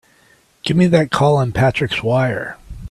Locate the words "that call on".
0.87-1.51